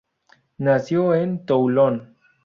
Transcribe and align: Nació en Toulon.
Nació 0.57 1.13
en 1.13 1.45
Toulon. 1.45 2.17